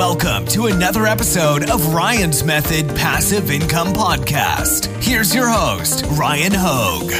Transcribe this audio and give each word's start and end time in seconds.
Welcome 0.00 0.46
to 0.46 0.68
another 0.68 1.04
episode 1.04 1.68
of 1.68 1.92
Ryan's 1.92 2.42
Method 2.42 2.88
Passive 2.96 3.50
Income 3.50 3.88
Podcast. 3.88 4.86
Here's 5.04 5.34
your 5.34 5.46
host, 5.46 6.06
Ryan 6.12 6.52
Hogue. 6.54 7.12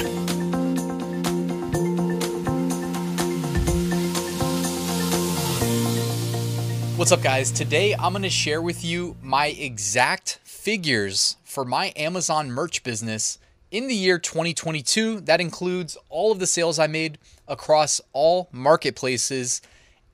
What's 6.96 7.12
up, 7.12 7.20
guys? 7.20 7.52
Today 7.52 7.94
I'm 7.96 8.12
going 8.12 8.22
to 8.22 8.30
share 8.30 8.62
with 8.62 8.82
you 8.82 9.14
my 9.22 9.48
exact 9.48 10.40
figures 10.42 11.36
for 11.44 11.66
my 11.66 11.92
Amazon 11.96 12.50
merch 12.50 12.82
business 12.82 13.38
in 13.70 13.88
the 13.88 13.94
year 13.94 14.18
2022. 14.18 15.20
That 15.20 15.42
includes 15.42 15.98
all 16.08 16.32
of 16.32 16.38
the 16.38 16.46
sales 16.46 16.78
I 16.78 16.86
made 16.86 17.18
across 17.46 18.00
all 18.14 18.48
marketplaces 18.52 19.60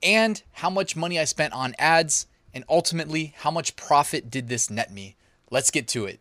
and 0.02 0.42
how 0.50 0.68
much 0.68 0.96
money 0.96 1.20
I 1.20 1.26
spent 1.26 1.52
on 1.52 1.76
ads 1.78 2.26
and 2.56 2.64
ultimately 2.70 3.34
how 3.40 3.50
much 3.50 3.76
profit 3.76 4.30
did 4.30 4.48
this 4.48 4.70
net 4.70 4.90
me. 4.90 5.14
Let's 5.50 5.70
get 5.70 5.86
to 5.88 6.06
it. 6.06 6.20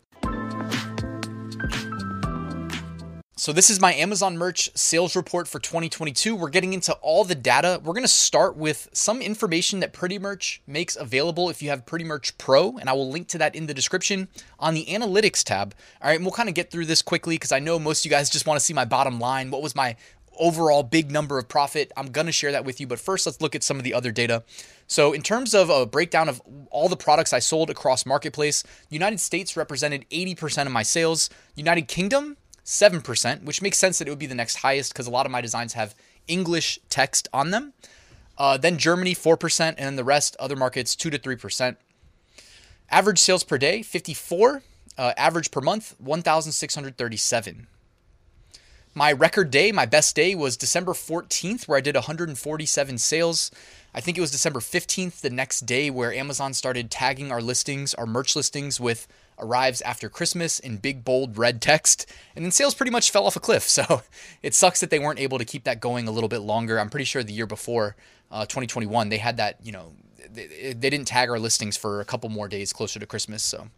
So, 3.38 3.52
this 3.52 3.70
is 3.70 3.80
my 3.80 3.94
Amazon 3.94 4.36
merch 4.36 4.70
sales 4.74 5.14
report 5.14 5.46
for 5.46 5.58
2022. 5.58 6.34
We're 6.34 6.48
getting 6.48 6.72
into 6.72 6.92
all 6.94 7.22
the 7.22 7.34
data. 7.34 7.80
We're 7.82 7.92
going 7.92 8.02
to 8.02 8.08
start 8.08 8.56
with 8.56 8.88
some 8.92 9.20
information 9.20 9.80
that 9.80 9.92
Pretty 9.92 10.18
Merch 10.18 10.62
makes 10.66 10.96
available 10.96 11.48
if 11.48 11.62
you 11.62 11.68
have 11.68 11.86
Pretty 11.86 12.04
Merch 12.04 12.36
Pro, 12.38 12.76
and 12.78 12.88
I 12.88 12.92
will 12.94 13.10
link 13.10 13.28
to 13.28 13.38
that 13.38 13.54
in 13.54 13.66
the 13.66 13.74
description 13.74 14.28
on 14.58 14.74
the 14.74 14.86
analytics 14.86 15.44
tab. 15.44 15.74
All 16.02 16.08
right, 16.08 16.16
and 16.16 16.24
we'll 16.24 16.32
kind 16.32 16.48
of 16.48 16.54
get 16.54 16.70
through 16.70 16.86
this 16.86 17.02
quickly 17.02 17.36
because 17.36 17.52
I 17.52 17.60
know 17.60 17.78
most 17.78 18.02
of 18.02 18.06
you 18.06 18.10
guys 18.10 18.30
just 18.30 18.46
want 18.46 18.58
to 18.58 18.64
see 18.64 18.74
my 18.74 18.86
bottom 18.86 19.20
line. 19.20 19.50
What 19.50 19.62
was 19.62 19.76
my 19.76 19.96
overall 20.38 20.82
big 20.82 21.10
number 21.10 21.38
of 21.38 21.48
profit? 21.48 21.92
I'm 21.96 22.10
going 22.10 22.26
to 22.26 22.32
share 22.32 22.52
that 22.52 22.64
with 22.64 22.80
you, 22.80 22.86
but 22.86 22.98
first, 22.98 23.26
let's 23.26 23.40
look 23.40 23.54
at 23.54 23.62
some 23.62 23.78
of 23.78 23.84
the 23.84 23.94
other 23.94 24.12
data. 24.12 24.44
So, 24.86 25.12
in 25.12 25.22
terms 25.22 25.54
of 25.54 25.70
a 25.70 25.86
breakdown 25.86 26.28
of 26.28 26.40
all 26.70 26.88
the 26.88 26.96
products 26.96 27.32
I 27.32 27.38
sold 27.38 27.70
across 27.70 28.06
Marketplace, 28.06 28.62
United 28.88 29.20
States 29.20 29.56
represented 29.56 30.06
80% 30.10 30.66
of 30.66 30.72
my 30.72 30.82
sales, 30.82 31.30
United 31.54 31.88
Kingdom, 31.88 32.36
7%, 32.64 33.44
which 33.44 33.62
makes 33.62 33.78
sense 33.78 33.98
that 33.98 34.08
it 34.08 34.10
would 34.10 34.18
be 34.18 34.26
the 34.26 34.34
next 34.34 34.56
highest 34.56 34.92
because 34.92 35.06
a 35.06 35.10
lot 35.10 35.26
of 35.26 35.32
my 35.32 35.40
designs 35.40 35.74
have 35.74 35.94
English 36.26 36.80
text 36.88 37.28
on 37.32 37.50
them. 37.50 37.72
Uh, 38.38 38.56
then 38.56 38.76
Germany, 38.76 39.14
4%, 39.14 39.68
and 39.68 39.76
then 39.78 39.96
the 39.96 40.04
rest, 40.04 40.36
other 40.38 40.56
markets, 40.56 40.94
2 40.94 41.10
to 41.10 41.18
3%. 41.18 41.76
Average 42.90 43.18
sales 43.18 43.44
per 43.44 43.56
day, 43.56 43.82
54. 43.82 44.62
Uh, 44.98 45.12
average 45.16 45.50
per 45.50 45.60
month, 45.60 45.94
1,637. 45.98 47.66
My 48.98 49.12
record 49.12 49.50
day, 49.50 49.72
my 49.72 49.84
best 49.84 50.16
day 50.16 50.34
was 50.34 50.56
December 50.56 50.94
14th, 50.94 51.68
where 51.68 51.76
I 51.76 51.82
did 51.82 51.94
147 51.94 52.96
sales. 52.96 53.50
I 53.94 54.00
think 54.00 54.16
it 54.16 54.22
was 54.22 54.30
December 54.30 54.60
15th, 54.60 55.20
the 55.20 55.28
next 55.28 55.66
day, 55.66 55.90
where 55.90 56.14
Amazon 56.14 56.54
started 56.54 56.90
tagging 56.90 57.30
our 57.30 57.42
listings, 57.42 57.92
our 57.92 58.06
merch 58.06 58.34
listings, 58.34 58.80
with 58.80 59.06
arrives 59.38 59.82
after 59.82 60.08
Christmas 60.08 60.58
in 60.58 60.78
big, 60.78 61.04
bold 61.04 61.36
red 61.36 61.60
text. 61.60 62.10
And 62.34 62.42
then 62.42 62.52
sales 62.52 62.74
pretty 62.74 62.90
much 62.90 63.10
fell 63.12 63.26
off 63.26 63.36
a 63.36 63.40
cliff. 63.40 63.64
So 63.64 64.00
it 64.42 64.54
sucks 64.54 64.80
that 64.80 64.88
they 64.88 64.98
weren't 64.98 65.20
able 65.20 65.36
to 65.36 65.44
keep 65.44 65.64
that 65.64 65.78
going 65.78 66.08
a 66.08 66.10
little 66.10 66.30
bit 66.30 66.40
longer. 66.40 66.80
I'm 66.80 66.88
pretty 66.88 67.04
sure 67.04 67.22
the 67.22 67.34
year 67.34 67.44
before, 67.44 67.96
uh, 68.30 68.46
2021, 68.46 69.10
they 69.10 69.18
had 69.18 69.36
that, 69.36 69.58
you 69.62 69.72
know, 69.72 69.92
they, 70.32 70.72
they 70.72 70.88
didn't 70.88 71.04
tag 71.04 71.28
our 71.28 71.38
listings 71.38 71.76
for 71.76 72.00
a 72.00 72.06
couple 72.06 72.30
more 72.30 72.48
days 72.48 72.72
closer 72.72 72.98
to 72.98 73.04
Christmas. 73.04 73.44
So 73.44 73.68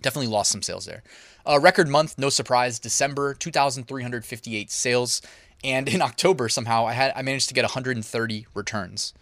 definitely 0.00 0.30
lost 0.30 0.50
some 0.50 0.62
sales 0.62 0.86
there. 0.86 1.02
Uh, 1.46 1.58
record 1.60 1.88
month, 1.88 2.18
no 2.18 2.28
surprise, 2.28 2.78
December, 2.78 3.34
2,358 3.34 4.70
sales. 4.70 5.22
And 5.64 5.88
in 5.88 6.02
October, 6.10 6.48
somehow, 6.48 6.86
I 6.86 6.92
had 6.92 7.12
I 7.16 7.22
managed 7.22 7.48
to 7.48 7.54
get 7.54 7.64
130 7.64 8.46
returns. 8.54 9.14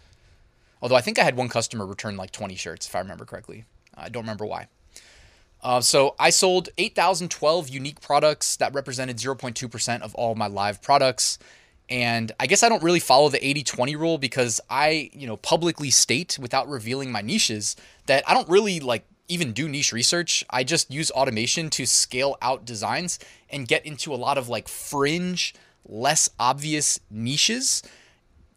Although 0.81 0.95
I 0.95 1.01
think 1.01 1.17
I 1.17 1.23
had 1.23 1.35
one 1.35 1.49
customer 1.49 1.85
return 1.85 2.17
like 2.17 2.31
20 2.31 2.55
shirts, 2.55 2.87
if 2.87 2.95
I 2.95 2.99
remember 2.99 3.25
correctly. 3.25 3.65
I 3.95 4.09
don't 4.09 4.23
remember 4.23 4.45
why. 4.45 4.67
Uh, 5.63 5.81
so 5.81 6.15
I 6.19 6.29
sold 6.29 6.69
8,012 6.77 7.69
unique 7.69 7.99
products. 7.99 8.57
That 8.57 8.73
represented 8.73 9.17
0.2% 9.17 10.01
of 10.01 10.13
all 10.15 10.35
my 10.35 10.47
live 10.47 10.81
products. 10.81 11.39
And 11.89 12.31
I 12.39 12.47
guess 12.47 12.63
I 12.63 12.69
don't 12.69 12.83
really 12.83 12.99
follow 12.99 13.29
the 13.29 13.39
80-20 13.39 13.97
rule 13.97 14.17
because 14.17 14.59
I, 14.69 15.09
you 15.13 15.25
know, 15.25 15.37
publicly 15.37 15.89
state 15.89 16.37
without 16.39 16.67
revealing 16.67 17.11
my 17.11 17.21
niches 17.21 17.75
that 18.07 18.23
I 18.29 18.33
don't 18.33 18.47
really 18.49 18.79
like 18.79 19.05
even 19.27 19.51
do 19.51 19.67
niche 19.67 19.91
research. 19.91 20.43
I 20.49 20.63
just 20.63 20.91
use 20.91 21.11
automation 21.11 21.69
to 21.71 21.85
scale 21.85 22.37
out 22.41 22.65
designs 22.65 23.19
and 23.49 23.67
get 23.67 23.85
into 23.85 24.13
a 24.13 24.15
lot 24.15 24.37
of 24.37 24.49
like 24.49 24.67
fringe, 24.67 25.53
less 25.85 26.29
obvious 26.39 26.99
niches. 27.09 27.83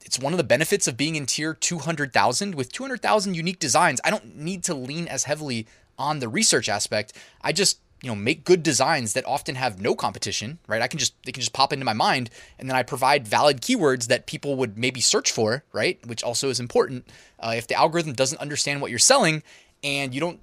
It's 0.05 0.19
one 0.19 0.33
of 0.33 0.39
the 0.39 0.45
benefits 0.45 0.89
of 0.89 0.97
being 0.97 1.17
in 1.17 1.27
tier 1.27 1.55
200,000 1.55 2.55
with 2.55 2.73
200,000 2.73 3.35
unique 3.35 3.59
designs. 3.59 4.01
I 4.05 4.11
don't 4.11 4.37
need 4.37 4.65
to 4.65 4.75
lean 4.75 5.09
as 5.09 5.25
heavily 5.25 5.67
on 5.99 6.19
the 6.19 6.29
research 6.29 6.69
aspect. 6.69 7.13
I 7.43 7.53
just 7.53 7.79
you 8.03 8.09
know 8.09 8.15
make 8.15 8.45
good 8.45 8.63
designs 8.63 9.13
that 9.13 9.27
often 9.27 9.57
have 9.57 9.79
no 9.79 9.95
competition 9.95 10.59
right 10.67 10.81
i 10.81 10.87
can 10.87 10.99
just 10.99 11.15
they 11.25 11.33
can 11.33 11.43
just 11.43 11.53
pop 11.53 11.71
into 11.71 11.85
my 11.85 11.93
mind 11.93 12.31
and 12.59 12.67
then 12.67 12.75
i 12.75 12.83
provide 12.83 13.29
valid 13.29 13.61
keywords 13.61 14.07
that 14.07 14.27
people 14.27 14.57
would 14.57 14.79
maybe 14.79 15.03
search 15.03 15.31
for 15.31 15.65
right 15.73 15.99
which 16.07 16.25
also 16.25 16.49
is 16.49 16.59
important 16.59 17.07
uh, 17.41 17.53
if 17.55 17.67
the 17.67 17.75
algorithm 17.75 18.15
doesn't 18.15 18.41
understand 18.41 18.81
what 18.81 18.89
you're 18.89 18.99
selling 18.99 19.43
and 19.85 20.15
you 20.15 20.21
don't 20.21 20.41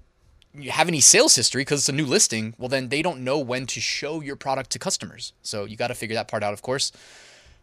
have 0.69 0.87
any 0.87 0.99
sales 0.99 1.35
history 1.35 1.61
because 1.61 1.81
it's 1.81 1.89
a 1.89 1.93
new 1.93 2.05
listing 2.05 2.53
well 2.57 2.69
then 2.69 2.89
they 2.89 3.01
don't 3.01 3.23
know 3.23 3.39
when 3.39 3.65
to 3.67 3.79
show 3.79 4.21
your 4.21 4.35
product 4.35 4.69
to 4.71 4.79
customers. 4.79 5.33
So 5.41 5.65
you 5.65 5.77
got 5.77 5.87
to 5.87 5.95
figure 5.95 6.15
that 6.15 6.27
part 6.27 6.43
out 6.43 6.53
of 6.53 6.61
course. 6.61 6.91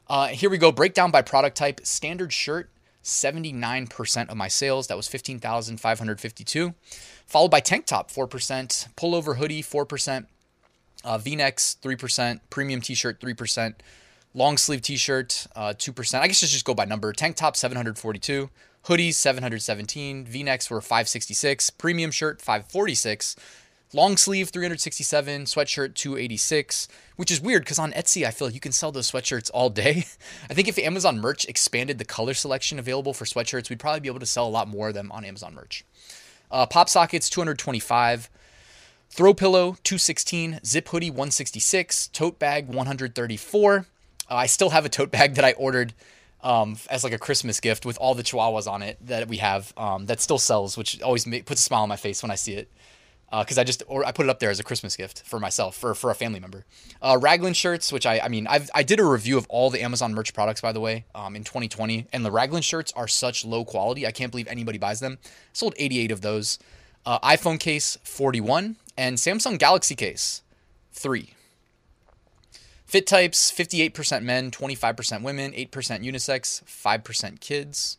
Uh, 0.09 0.28
here 0.28 0.50
we 0.50 0.59
go 0.59 0.71
breakdown 0.72 1.10
by 1.10 1.22
product 1.22 1.56
type. 1.56 1.81
Standard 1.84 2.33
shirt 2.33 2.71
79% 3.03 4.28
of 4.31 4.37
my 4.37 4.49
sales. 4.49 4.87
That 4.87 4.97
was 4.97 5.09
15552 5.09 6.75
followed 7.27 7.50
by 7.50 7.60
tank 7.60 7.87
top 7.87 8.10
4%, 8.10 8.28
pullover 8.97 9.37
hoodie 9.37 9.62
4%, 9.62 10.27
uh, 11.04 11.19
V-necks 11.19 11.77
3%, 11.83 12.41
premium 12.50 12.81
t-shirt 12.81 13.21
3%, 13.21 13.75
long 14.34 14.59
sleeve 14.59 14.83
t-shirt 14.83 15.47
uh, 15.55 15.72
2%. 15.75 16.21
I 16.21 16.27
guess 16.27 16.41
just 16.41 16.65
go 16.65 16.75
by 16.75 16.84
number. 16.84 17.12
Tank 17.12 17.37
top 17.37 17.56
742, 17.56 18.50
hoodies 18.87 19.15
717, 19.15 20.25
V-necks 20.25 20.69
were 20.69 20.81
566, 20.81 21.71
premium 21.71 22.11
shirt 22.11 22.43
546, 22.43 23.37
long 23.93 24.17
sleeve 24.17 24.50
367, 24.50 25.45
sweatshirt 25.45 25.95
286, 25.95 26.89
which 27.17 27.31
is 27.31 27.41
weird 27.41 27.62
because 27.62 27.78
on 27.78 27.93
Etsy 27.93 28.27
I 28.27 28.33
feel 28.33 28.49
like 28.49 28.55
you 28.55 28.61
can 28.61 28.72
sell 28.72 28.93
those 28.93 29.11
sweatshirts 29.11 29.50
all 29.55 29.71
day. 29.71 30.05
I 30.51 30.55
think 30.55 30.69
if 30.69 30.78
Amazon 30.78 31.21
merch 31.21 31.45
expanded 31.47 31.99
the 31.99 32.05
color 32.05 32.34
selection 32.34 32.78
available 32.78 33.15
for 33.15 33.25
sweatshirts, 33.25 33.71
we'd 33.71 33.81
probably 33.81 34.01
be 34.01 34.09
able 34.09 34.21
to 34.21 34.27
sell 34.27 34.47
a 34.47 34.51
lot 34.51 34.69
more 34.69 34.89
of 34.89 34.95
them 34.95 35.12
on 35.12 35.25
Amazon 35.25 35.55
merch. 35.55 35.84
Uh, 36.51 36.66
pop 36.66 36.89
sockets 36.89 37.31
225. 37.31 38.28
Throw 39.11 39.33
pillow 39.33 39.77
216. 39.84 40.61
Zip 40.65 40.89
hoodie 40.89 41.11
166. 41.11 42.09
Tote 42.09 42.39
bag 42.39 42.69
134. 42.69 43.87
Uh, 44.31 44.37
I 44.37 44.47
still 44.47 44.71
have 44.71 44.85
a 44.85 44.89
tote 44.89 45.11
bag 45.11 45.35
that 45.37 45.45
I 45.45 45.53
ordered 45.53 45.95
um, 46.43 46.77
as 46.91 47.05
like 47.05 47.12
a 47.12 47.19
Christmas 47.19 47.61
gift 47.61 47.87
with 47.87 47.97
all 47.99 48.15
the 48.15 48.23
chihuahuas 48.23 48.71
on 48.71 48.83
it 48.83 48.99
that 49.07 49.29
we 49.29 49.39
have 49.39 49.73
um, 49.77 50.07
that 50.07 50.21
still 50.21 50.39
sells, 50.39 50.77
which 50.77 51.01
always 51.03 51.25
puts 51.25 51.61
a 51.61 51.65
smile 51.65 51.83
on 51.83 51.89
my 51.89 51.97
face 51.97 52.23
when 52.23 52.31
I 52.31 52.34
see 52.34 52.55
it 52.55 52.69
because 53.41 53.59
uh, 53.59 53.63
I 53.63 53.65
just 53.65 53.83
or 53.89 54.05
I 54.05 54.13
put 54.13 54.27
it 54.27 54.31
up 54.31 54.39
there 54.39 54.51
as 54.51 54.61
a 54.61 54.63
Christmas 54.63 54.97
gift 54.97 55.23
for 55.23 55.41
myself 55.41 55.77
for 55.77 55.95
for 55.95 56.11
a 56.11 56.15
family 56.15 56.39
member. 56.41 56.65
Uh, 57.03 57.19
Raglan 57.21 57.55
shirts, 57.55 57.93
which 57.93 58.07
I 58.07 58.21
I 58.21 58.29
mean 58.29 58.47
i 58.47 58.65
I 58.75 58.83
did 58.83 59.01
a 59.01 59.05
review 59.05 59.37
of 59.39 59.47
all 59.49 59.71
the 59.71 59.83
Amazon 59.83 60.15
merch 60.15 60.34
products 60.34 60.61
by 60.61 60.73
the 60.73 60.81
way 60.81 61.05
um, 61.15 61.34
in 61.34 61.43
2020, 61.43 62.07
and 62.13 62.25
the 62.25 62.31
Raglan 62.31 62.63
shirts 62.63 62.93
are 62.95 63.09
such 63.09 63.45
low 63.45 63.65
quality. 63.65 64.07
I 64.07 64.13
can't 64.13 64.31
believe 64.31 64.47
anybody 64.49 64.79
buys 64.79 65.01
them. 65.01 65.19
Sold 65.53 65.75
88 65.79 66.11
of 66.11 66.21
those. 66.21 66.59
Uh, 67.07 67.19
iPhone 67.21 67.61
case 67.61 67.99
41 68.03 68.77
and 68.97 69.17
Samsung 69.17 69.59
Galaxy 69.59 69.95
case 69.95 70.43
three. 70.93 71.34
Fit 72.94 73.09
types 73.09 73.50
58% 73.50 74.22
men, 74.22 74.53
25% 74.53 75.22
women, 75.22 75.50
8% 75.50 75.69
unisex, 75.69 76.62
5% 76.62 77.41
kids. 77.41 77.99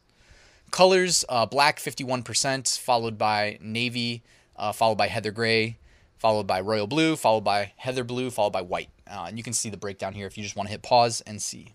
Colors 0.72 1.26
uh, 1.28 1.46
black 1.46 1.80
51%, 1.80 2.80
followed 2.80 3.18
by 3.18 3.58
navy 3.60 4.24
uh, 4.56 4.72
followed 4.72 4.98
by 4.98 5.08
heather 5.08 5.32
gray, 5.32 5.80
followed 6.18 6.48
by 6.48 6.62
royal 6.62 6.88
blue, 6.88 7.18
followed 7.18 7.44
by 7.44 7.74
heather 7.76 8.06
blue, 8.06 8.32
followed 8.32 8.54
by 8.54 8.62
white. 8.62 8.88
Uh, 9.06 9.26
and 9.28 9.38
you 9.38 9.44
can 9.44 9.52
see 9.52 9.70
the 9.70 9.76
breakdown 9.76 10.14
here 10.14 10.28
if 10.28 10.38
you 10.38 10.44
just 10.44 10.56
want 10.56 10.70
to 10.70 10.72
hit 10.72 10.82
pause 10.82 11.20
and 11.28 11.42
see. 11.42 11.74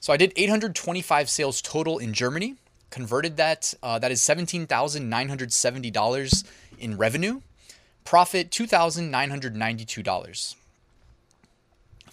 So 0.00 0.12
I 0.12 0.16
did 0.16 0.32
825 0.34 1.30
sales 1.30 1.62
total 1.62 1.98
in 1.98 2.12
Germany. 2.12 2.56
Converted 2.90 3.36
that, 3.36 3.74
uh, 3.82 3.98
that 3.98 4.10
is 4.10 4.22
$17,970 4.22 6.44
in 6.78 6.96
revenue. 6.96 7.42
Profit 8.04 8.50
$2,992. 8.50 10.54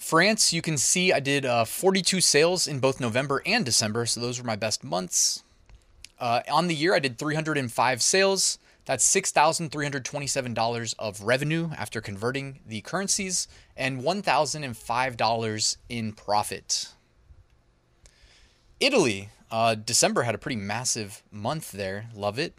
France, 0.05 0.53
you 0.53 0.61
can 0.61 0.77
see 0.77 1.11
I 1.11 1.19
did 1.19 1.47
uh, 1.47 1.65
42 1.65 2.21
sales 2.21 2.67
in 2.67 2.79
both 2.79 2.99
November 2.99 3.41
and 3.43 3.65
December, 3.65 4.05
so 4.05 4.21
those 4.21 4.39
were 4.39 4.45
my 4.45 4.55
best 4.55 4.83
months. 4.83 5.41
Uh, 6.19 6.41
on 6.47 6.67
the 6.67 6.75
year, 6.75 6.93
I 6.93 6.99
did 6.99 7.17
305 7.17 8.03
sales. 8.03 8.59
That's 8.85 9.03
$6,327 9.15 10.95
of 10.99 11.23
revenue 11.23 11.71
after 11.75 12.01
converting 12.01 12.59
the 12.67 12.81
currencies 12.81 13.47
and 13.75 14.03
$1,005 14.03 15.77
in 15.89 16.13
profit. 16.13 16.89
Italy, 18.79 19.29
uh, 19.49 19.73
December 19.73 20.21
had 20.21 20.35
a 20.35 20.37
pretty 20.37 20.57
massive 20.57 21.23
month 21.31 21.71
there. 21.71 22.11
Love 22.13 22.37
it. 22.37 22.53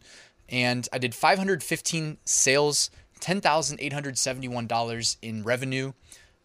And 0.48 0.88
I 0.92 0.98
did 0.98 1.14
515 1.14 2.18
sales, 2.24 2.90
$10,871 3.20 5.16
in 5.22 5.44
revenue, 5.44 5.92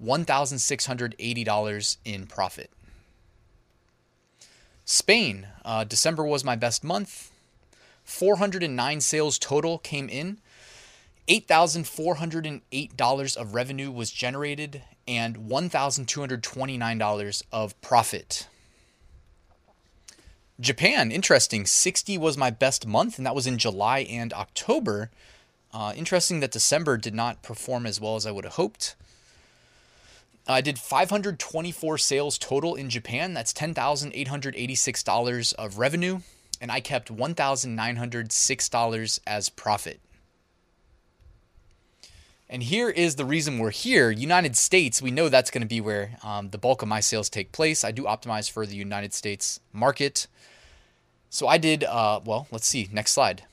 $1,680 0.04 1.98
in 2.06 2.28
profit. 2.28 2.70
Spain, 4.86 5.48
uh, 5.64 5.84
December 5.84 6.26
was 6.26 6.44
my 6.44 6.56
best 6.56 6.84
month. 6.84 7.32
409 8.04 9.02
sales 9.02 9.40
total 9.40 9.78
came 9.78 10.10
in. 10.10 10.40
$8,408 11.28 13.38
of 13.38 13.54
revenue 13.54 13.92
was 13.92 14.10
generated 14.12 14.82
and 15.08 15.38
$1,229 15.38 17.44
of 17.52 17.80
profit. 17.82 18.48
Japan, 20.60 21.12
interesting. 21.12 21.66
60 21.66 22.18
was 22.18 22.36
my 22.38 22.50
best 22.50 22.86
month, 22.86 23.18
and 23.18 23.26
that 23.26 23.34
was 23.34 23.48
in 23.48 23.58
July 23.58 24.00
and 24.00 24.34
October. 24.34 25.10
Uh, 25.74 25.94
interesting 25.96 26.42
that 26.42 26.52
December 26.52 26.98
did 26.98 27.16
not 27.16 27.42
perform 27.42 27.86
as 27.86 28.02
well 28.02 28.16
as 28.16 28.28
I 28.28 28.32
would 28.32 28.44
have 28.44 28.56
hoped. 28.56 28.96
I 30.48 30.62
did 30.62 30.80
524 30.80 31.98
sales 31.98 32.38
total 32.38 32.76
in 32.76 32.90
Japan. 32.90 33.34
That's 33.34 33.54
$10,886 33.54 35.54
of 35.54 35.78
revenue 35.78 36.20
and 36.62 36.72
I 36.72 36.80
kept 36.80 37.14
$1,906 37.14 39.20
as 39.26 39.50
profit. 39.50 40.00
And 42.48 42.64
here 42.64 42.90
is 42.90 43.16
the 43.16 43.26
reason 43.26 43.58
we're 43.58 43.72
here. 43.72 44.12
United 44.12 44.56
States, 44.56 45.02
we 45.02 45.10
know 45.10 45.28
that's 45.28 45.50
going 45.50 45.64
to 45.64 45.68
be 45.68 45.82
where 45.82 46.12
um, 46.22 46.52
the 46.52 46.60
bulk 46.60 46.84
of 46.84 46.90
my 46.90 47.00
sales 47.00 47.30
take 47.30 47.52
place. 47.52 47.84
I 47.84 47.92
do 47.92 48.04
optimize 48.04 48.52
for 48.52 48.66
the 48.66 48.76
United 48.76 49.14
States 49.14 49.60
market. 49.74 50.28
So 51.30 51.48
I 51.48 51.58
did, 51.58 51.86
uh, 51.86 52.20
well, 52.24 52.48
let's 52.52 52.68
see, 52.68 52.88
next 52.92 53.14
slide. 53.14 53.44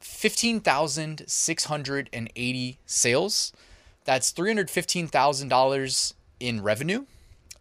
15,680 0.00 2.78
sales. 2.86 3.52
That's 4.04 4.32
$315,000 4.32 6.14
in 6.40 6.62
revenue, 6.62 7.06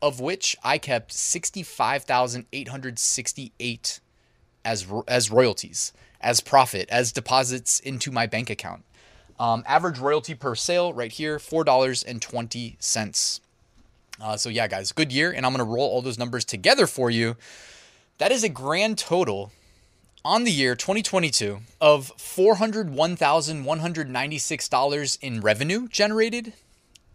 of 0.02 0.20
which 0.20 0.58
I 0.64 0.78
kept 0.78 1.14
65,868 1.14 4.00
as 4.64 4.88
as 5.08 5.32
royalties, 5.32 5.94
as 6.22 6.42
profit, 6.42 6.90
as 6.90 7.12
deposits 7.12 7.80
into 7.80 8.12
my 8.12 8.26
bank 8.26 8.50
account. 8.50 8.84
Um, 9.40 9.64
average 9.68 10.00
royalty 10.00 10.34
per 10.34 10.56
sale 10.56 10.92
right 10.94 11.12
here, 11.12 11.38
four 11.40 11.64
dollars 11.64 12.04
and 12.04 12.22
twenty 12.22 12.76
cents. 12.80 13.42
Uh, 14.20 14.36
so 14.38 14.50
yeah, 14.50 14.68
guys, 14.68 14.92
good 14.92 15.12
year, 15.12 15.32
and 15.32 15.46
I'm 15.46 15.52
gonna 15.52 15.64
roll 15.64 15.88
all 15.90 16.02
those 16.02 16.18
numbers 16.18 16.46
together 16.46 16.88
for 16.88 17.12
you. 17.12 17.36
That 18.18 18.32
is 18.32 18.44
a 18.44 18.50
grand 18.50 18.98
total 18.98 19.52
on 20.24 20.44
the 20.44 20.52
year 20.52 20.76
2022 20.76 21.60
of 21.80 22.12
$401,196 22.18 25.18
in 25.22 25.42
revenue 25.42 25.88
generated. 25.88 26.54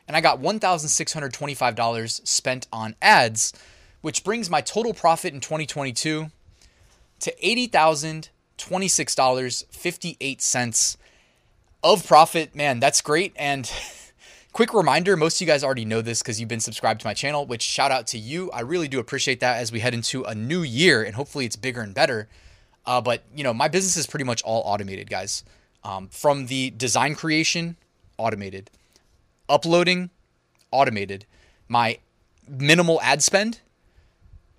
And 0.07 0.17
I 0.17 0.21
got 0.21 0.41
$1,625 0.41 2.27
spent 2.27 2.67
on 2.73 2.95
ads, 3.01 3.53
which 4.01 4.25
brings 4.25 4.49
my 4.49 4.59
total 4.59 4.93
profit 4.93 5.33
in 5.33 5.39
2022 5.39 6.29
to 7.21 7.45
$80,026.58 8.69 10.97
of 11.83 12.07
profit. 12.07 12.55
Man, 12.55 12.79
that's 12.79 13.01
great. 13.01 13.33
And 13.35 13.69
Quick 14.53 14.73
reminder 14.73 15.15
most 15.15 15.37
of 15.37 15.41
you 15.41 15.47
guys 15.47 15.63
already 15.63 15.85
know 15.85 16.01
this 16.01 16.21
because 16.21 16.37
you've 16.37 16.49
been 16.49 16.59
subscribed 16.59 16.99
to 17.01 17.07
my 17.07 17.13
channel, 17.13 17.45
which 17.45 17.61
shout 17.61 17.89
out 17.89 18.05
to 18.07 18.17
you. 18.17 18.51
I 18.51 18.61
really 18.61 18.89
do 18.89 18.99
appreciate 18.99 19.39
that 19.39 19.57
as 19.57 19.71
we 19.71 19.79
head 19.79 19.93
into 19.93 20.25
a 20.25 20.35
new 20.35 20.61
year 20.61 21.03
and 21.03 21.15
hopefully 21.15 21.45
it's 21.45 21.55
bigger 21.55 21.79
and 21.79 21.93
better. 21.93 22.27
Uh, 22.85 22.99
but, 22.99 23.23
you 23.33 23.45
know, 23.45 23.53
my 23.53 23.69
business 23.69 23.95
is 23.95 24.07
pretty 24.07 24.25
much 24.25 24.41
all 24.41 24.61
automated, 24.65 25.09
guys. 25.09 25.45
Um, 25.85 26.09
from 26.09 26.47
the 26.47 26.71
design 26.71 27.15
creation, 27.15 27.77
automated, 28.17 28.69
uploading, 29.47 30.09
automated, 30.69 31.25
my 31.69 31.99
minimal 32.45 32.99
ad 33.01 33.23
spend, 33.23 33.61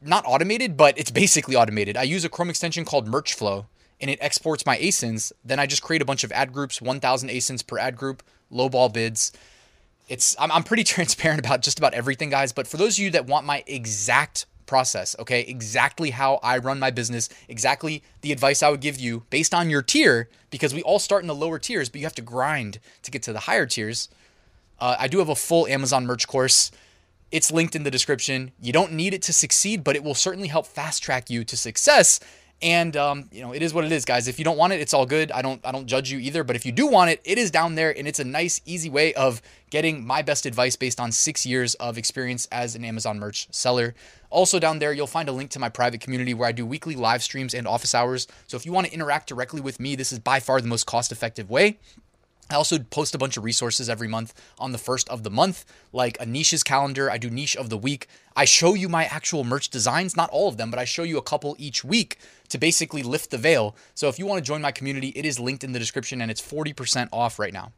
not 0.00 0.25
automated, 0.26 0.75
but 0.75 0.99
it's 0.99 1.11
basically 1.11 1.54
automated. 1.54 1.99
I 1.99 2.04
use 2.04 2.25
a 2.25 2.30
Chrome 2.30 2.49
extension 2.49 2.87
called 2.87 3.06
Merchflow 3.06 3.66
and 4.02 4.11
it 4.11 4.18
exports 4.21 4.66
my 4.66 4.76
ASINs. 4.76 5.32
Then 5.42 5.59
I 5.59 5.64
just 5.64 5.82
create 5.82 6.02
a 6.02 6.04
bunch 6.04 6.25
of 6.25 6.32
ad 6.32 6.52
groups, 6.52 6.82
1,000 6.82 7.30
ASINs 7.30 7.66
per 7.66 7.78
ad 7.78 7.97
group, 7.97 8.23
lowball 8.52 8.92
bids 8.92 9.32
it's 10.09 10.37
I'm, 10.38 10.52
I'm 10.52 10.62
pretty 10.62 10.85
transparent 10.94 11.40
about 11.40 11.62
just 11.62 11.78
about 11.78 11.94
everything, 11.94 12.30
guys. 12.30 12.52
But 12.52 12.66
for 12.66 12.76
those 12.76 12.99
of 12.99 13.04
you 13.04 13.11
that 13.11 13.26
want 13.26 13.47
my 13.47 13.64
exact 13.66 14.47
process, 14.66 15.16
okay, 15.18 15.40
exactly 15.40 16.11
how 16.11 16.38
I 16.42 16.59
run 16.59 16.78
my 16.78 16.90
business, 16.90 17.28
exactly 17.49 18.02
the 18.21 18.32
advice 18.32 18.62
I 18.62 18.71
would 18.71 18.80
give 18.80 18.99
you 18.99 19.25
based 19.30 19.54
on 19.54 19.71
your 19.71 19.82
tier, 19.82 20.28
because 20.50 20.75
we 20.75 20.82
all 20.82 20.99
start 20.99 21.23
in 21.23 21.28
the 21.28 21.35
lower 21.35 21.59
tiers, 21.59 21.88
but 21.88 22.00
you 22.00 22.06
have 22.06 22.14
to 22.16 22.23
grind 22.23 22.78
to 23.02 23.11
get 23.11 23.23
to 23.25 23.32
the 23.32 23.40
higher 23.40 23.66
tiers. 23.66 24.09
Uh, 24.78 24.97
I 24.99 25.09
do 25.09 25.18
have 25.18 25.28
a 25.28 25.35
full 25.35 25.66
Amazon 25.66 26.06
merch 26.06 26.26
course. 26.26 26.71
It's 27.30 27.50
linked 27.50 27.75
in 27.75 27.82
the 27.82 27.90
description. 27.90 28.52
You 28.61 28.73
don't 28.73 28.92
need 28.92 29.14
it 29.14 29.23
to 29.23 29.32
succeed, 29.32 29.82
but 29.82 29.97
it 29.97 30.04
will 30.04 30.14
certainly 30.14 30.49
help 30.49 30.66
fast 30.66 31.02
track 31.02 31.30
you 31.30 31.44
to 31.44 31.56
success. 31.56 32.21
And 32.62 32.97
um, 32.97 33.28
you 33.33 33.42
know, 33.42 33.52
it 33.52 33.61
is 33.61 33.75
what 33.75 33.85
it 33.85 33.90
is, 33.90 34.04
guys. 34.04 34.28
If 34.28 34.38
you 34.38 34.45
don't 34.45 34.57
want 34.57 34.73
it, 34.73 34.81
it's 34.81 34.95
all 34.95 35.04
good. 35.04 35.33
I 35.33 35.42
don't 35.42 35.61
I 35.66 35.73
don't 35.73 35.87
judge 35.87 36.12
you 36.12 36.21
either. 36.21 36.45
But 36.45 36.54
if 36.54 36.64
you 36.64 36.71
do 36.71 36.87
want 36.87 37.11
it, 37.11 37.21
it 37.25 37.37
is 37.37 37.50
down 37.50 37.75
there, 37.75 37.97
and 37.97 38.07
it's 38.07 38.21
a 38.21 38.25
nice, 38.25 38.61
easy 38.64 38.88
way 38.88 39.12
of 39.14 39.42
getting 39.71 40.07
my 40.07 40.23
best 40.23 40.47
advice 40.47 40.76
based 40.76 41.00
on 41.00 41.11
six 41.11 41.45
years 41.45 41.75
of 41.76 41.99
experience 41.99 42.47
as 42.52 42.76
an 42.76 42.85
Amazon 42.85 43.19
merch 43.19 43.49
seller. 43.50 43.95
Also 44.31 44.61
down 44.61 44.78
there, 44.78 44.92
you'll 44.92 45.07
find 45.09 45.28
a 45.28 45.33
link 45.33 45.50
to 45.50 45.59
my 45.59 45.69
private 45.69 46.00
community 46.00 46.35
where 46.35 46.49
I 46.49 46.52
do 46.52 46.64
weekly 46.64 46.95
live 46.95 47.23
streams 47.23 47.52
and 47.52 47.66
office 47.66 47.95
hours. 47.95 48.28
So 48.47 48.57
if 48.57 48.64
you 48.64 48.73
want 48.73 48.87
to 48.87 48.92
interact 48.92 49.28
directly 49.28 49.61
with 49.61 49.81
me, 49.81 49.97
this 49.97 50.12
is 50.12 50.21
by 50.21 50.38
far 50.40 50.61
the 50.61 50.69
most 50.69 50.87
cost-effective 50.87 51.50
way. 51.50 51.78
I 52.52 52.56
also 52.56 52.78
post 52.78 53.14
a 53.14 53.18
bunch 53.18 53.37
of 53.37 53.44
resources 53.44 53.88
every 53.88 54.09
month 54.09 54.35
on 54.59 54.73
the 54.73 54.78
first 54.78 55.09
of 55.09 55.23
the 55.23 55.30
month, 55.30 55.64
like 55.92 56.21
a 56.21 56.26
niches 56.26 56.62
calendar. 56.62 57.11
I 57.11 57.18
do 57.18 57.30
niche 57.30 57.56
of 57.56 57.71
the 57.71 57.78
week. 57.78 58.06
I 58.37 58.44
show 58.44 58.75
you 58.75 58.88
my 58.88 59.04
actual 59.06 59.44
merch 59.44 59.68
designs, 59.68 60.16
not 60.16 60.30
all 60.30 60.49
of 60.49 60.56
them, 60.56 60.71
but 60.71 60.78
I 60.78 60.85
show 60.85 61.02
you 61.02 61.18
a 61.18 61.23
couple 61.23 61.56
each 61.59 61.85
week 61.85 62.18
to 62.49 62.59
basically 62.59 63.02
lift 63.02 63.30
the 63.30 63.38
veil. 63.38 63.75
So 63.94 64.09
if 64.09 64.18
you 64.18 64.26
want 64.26 64.38
to 64.38 64.47
join 64.47 64.61
my 64.61 64.73
community, 64.73 65.09
it 65.09 65.25
is 65.25 65.40
linked 65.40 65.64
in 65.64 65.73
the 65.73 65.78
description 65.78 66.21
and 66.21 66.30
it's 66.30 66.42
40% 66.42 67.09
off 67.12 67.38
right 67.38 67.52
now. 67.52 67.73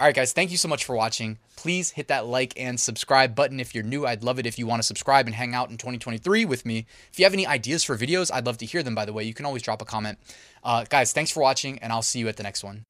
All 0.00 0.06
right, 0.06 0.14
guys, 0.14 0.32
thank 0.32 0.50
you 0.50 0.56
so 0.56 0.66
much 0.66 0.84
for 0.84 0.96
watching. 0.96 1.38
Please 1.54 1.90
hit 1.90 2.08
that 2.08 2.26
like 2.26 2.52
and 2.58 2.80
subscribe 2.80 3.36
button 3.36 3.60
if 3.60 3.76
you're 3.76 3.84
new. 3.84 4.04
I'd 4.04 4.24
love 4.24 4.40
it 4.40 4.46
if 4.46 4.58
you 4.58 4.66
want 4.66 4.80
to 4.80 4.86
subscribe 4.86 5.26
and 5.26 5.34
hang 5.36 5.54
out 5.54 5.70
in 5.70 5.76
2023 5.76 6.44
with 6.44 6.66
me. 6.66 6.86
If 7.12 7.18
you 7.20 7.24
have 7.24 7.32
any 7.32 7.46
ideas 7.46 7.84
for 7.84 7.96
videos, 7.96 8.30
I'd 8.32 8.44
love 8.44 8.58
to 8.58 8.66
hear 8.66 8.82
them, 8.82 8.96
by 8.96 9.04
the 9.04 9.12
way. 9.12 9.22
You 9.22 9.34
can 9.34 9.46
always 9.46 9.62
drop 9.62 9.80
a 9.80 9.84
comment. 9.84 10.18
Uh, 10.64 10.84
guys, 10.88 11.12
thanks 11.12 11.30
for 11.30 11.40
watching, 11.40 11.78
and 11.78 11.92
I'll 11.92 12.02
see 12.02 12.18
you 12.18 12.28
at 12.28 12.36
the 12.36 12.42
next 12.42 12.64
one. 12.64 12.84